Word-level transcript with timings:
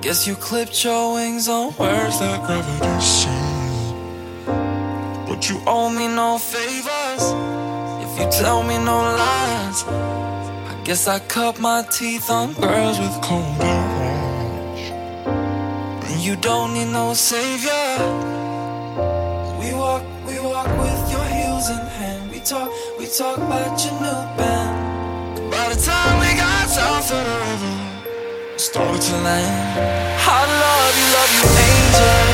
guess 0.00 0.26
you 0.26 0.34
clipped 0.36 0.84
your 0.84 1.14
wings 1.14 1.48
on 1.48 1.74
words 1.76 2.20
that 2.20 2.46
gravity 2.46 3.00
sees. 3.00 3.92
But 5.26 5.48
you 5.48 5.60
owe 5.66 5.90
me 5.90 6.06
no 6.08 6.38
favors 6.38 7.24
if 8.04 8.18
you 8.18 8.30
tell 8.30 8.62
me 8.62 8.78
no 8.78 8.98
lies. 9.22 9.84
I 9.86 10.80
guess 10.84 11.08
I 11.08 11.18
cut 11.18 11.60
my 11.60 11.82
teeth 11.90 12.30
on 12.30 12.52
girls 12.54 12.98
with 12.98 13.20
cold 13.22 13.44
hearts. 13.60 14.90
And 16.10 16.20
you 16.20 16.36
don't 16.36 16.74
need 16.74 16.92
no 16.92 17.14
savior. 17.14 17.96
We 19.60 19.74
walk, 19.74 20.04
we 20.26 20.38
walk 20.40 20.68
with 20.78 21.10
your 21.10 21.24
heels 21.24 21.70
in 21.70 21.84
hand. 21.98 22.30
We 22.30 22.40
talk, 22.40 22.70
we 22.98 23.06
talk 23.06 23.36
about 23.38 23.84
your 23.84 23.94
new 23.94 24.20
band. 24.38 25.50
By 25.50 25.74
the 25.74 25.80
time 25.80 26.20
we 26.20 26.36
got 26.38 26.68
south 26.68 27.10
started 28.58 29.00
to 29.00 29.16
land. 29.22 29.78
I 30.26 30.42
love 30.64 30.94
you, 30.98 31.06
love 31.14 31.30
you, 31.38 31.44
angel. 31.70 32.26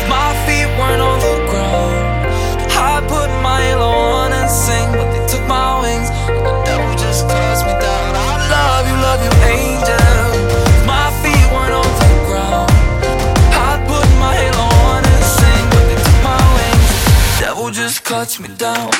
If 0.00 0.08
my 0.08 0.32
feet 0.48 0.68
weren't 0.80 1.02
on 1.02 1.20
the 1.20 1.36
ground, 1.52 2.24
I'd 2.72 3.04
put 3.06 3.28
my 3.42 3.60
halo 3.60 3.92
on 3.92 4.32
and 4.32 4.48
sing. 4.48 4.88
But 4.92 5.12
they 5.12 5.20
took 5.28 5.44
my 5.46 5.80
wings, 5.82 6.08
the 6.26 6.54
devil 6.64 6.92
just 6.96 7.28
cuts 7.28 7.60
me 7.68 7.74
down. 7.84 8.10
I 8.16 8.48
love 8.48 8.84
you, 8.88 8.96
love 8.96 9.20
you, 9.20 9.32
angel. 9.44 10.08
My 10.88 11.12
feet 11.20 11.44
weren't 11.52 11.76
on 11.76 11.92
the 12.00 12.12
ground, 12.24 12.72
I'd 13.52 13.84
put 13.84 14.08
my 14.16 14.32
halo 14.40 14.66
on 14.88 15.04
and 15.04 15.24
sing. 15.36 15.64
But 15.68 15.84
they 15.84 16.00
took 16.00 16.20
my 16.24 16.40
wings, 16.56 16.88
the 16.96 17.44
devil 17.44 17.70
just 17.70 18.04
cuts 18.04 18.40
me 18.40 18.48
down. 18.56 18.90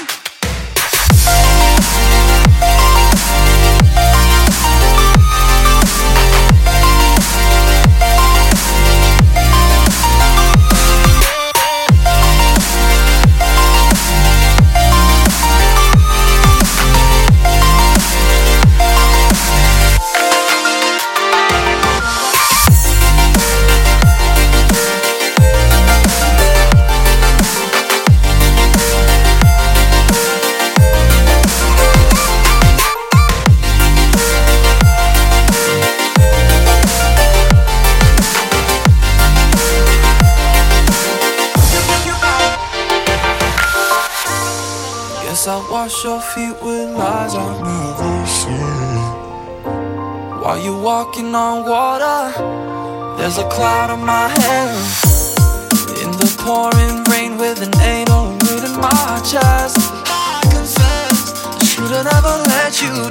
I 45.50 45.66
wash 45.70 46.04
your 46.04 46.20
feet 46.20 46.62
with 46.62 46.90
lies 46.94 47.34
I 47.34 47.48
never 47.64 48.26
said. 48.26 48.98
While 50.42 50.58
you're 50.62 50.82
walking 50.82 51.34
on 51.34 51.64
water, 51.64 52.36
there's 53.16 53.38
a 53.38 53.48
cloud 53.48 53.88
on 53.88 54.04
my 54.04 54.28
head. 54.28 54.76
In 56.04 56.10
the 56.20 56.28
pouring 56.44 57.02
rain 57.04 57.38
with 57.38 57.62
an 57.62 57.74
anal 57.80 58.36
weight 58.44 58.62
in 58.62 58.76
my 58.76 59.22
chest. 59.24 59.78
I 60.04 60.42
confess, 60.52 61.32
I 61.56 61.64
should've 61.64 62.04
never 62.04 62.34
let 62.52 62.82
you 62.82 63.08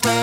devil 0.00 0.21